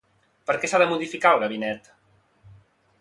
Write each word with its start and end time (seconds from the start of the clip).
Per 0.49 0.55
què 0.61 0.69
s'ha 0.71 0.79
de 0.83 0.87
modificar 0.93 1.33
el 1.37 1.43
gabinet? 1.43 1.91